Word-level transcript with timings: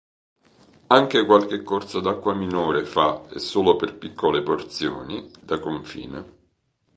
Anche 0.87 1.25
qualche 1.27 1.61
corso 1.61 1.99
d'acqua 1.99 2.33
minore 2.33 2.85
fa, 2.85 3.27
e 3.29 3.37
solo 3.37 3.75
per 3.75 3.99
piccole 3.99 4.41
porzioni, 4.41 5.29
da 5.39 5.59
confine. 5.59 6.37